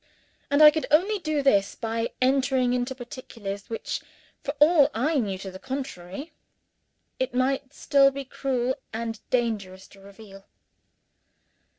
[0.49, 4.01] And I could only do this, by entering into particulars which,
[4.43, 6.31] for all I knew to the contrary,
[7.19, 10.45] it might still be cruel and dangerous to reveal.